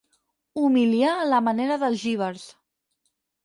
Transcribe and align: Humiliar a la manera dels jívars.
Humiliar 0.61 1.11
a 1.17 1.29
la 1.33 1.43
manera 1.49 1.79
dels 1.87 2.03
jívars. 2.07 2.51